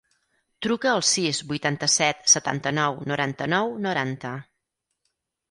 [0.65, 4.35] Truca al sis, vuitanta-set, setanta-nou, noranta-nou, noranta.